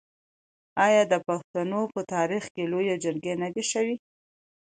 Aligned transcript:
آیا 0.85 1.03
د 1.11 1.13
پښتنو 1.27 1.81
په 1.93 2.01
تاریخ 2.13 2.43
کې 2.53 2.63
لویې 2.71 2.95
جرګې 3.03 3.33
نه 3.41 3.49
دي 3.55 3.63
شوي؟ 3.71 3.95